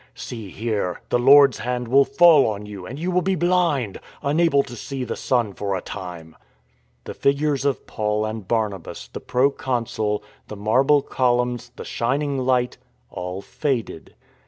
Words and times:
"See 0.15 0.49
here, 0.49 0.99
the 1.09 1.19
Lord's 1.19 1.59
hand 1.59 1.87
will 1.87 2.05
fall 2.05 2.47
on 2.47 2.65
you 2.65 2.87
and 2.87 2.97
you 2.97 3.11
will 3.11 3.21
be 3.21 3.35
blind, 3.35 3.99
unable 4.23 4.63
to 4.63 4.75
see 4.75 5.03
the 5.03 5.15
sun 5.15 5.53
for 5.53 5.75
a 5.75 5.81
time." 5.81 6.35
The 7.03 7.13
figures 7.13 7.65
of 7.65 7.85
Paul 7.85 8.25
and 8.25 8.47
Barnabas, 8.47 9.09
the 9.09 9.19
proconsul, 9.19 10.23
the 10.47 10.57
marble 10.57 11.03
columns, 11.03 11.71
the 11.75 11.85
shining 11.85 12.39
light— 12.39 12.79
all 13.11 13.43
faded. 13.43 14.15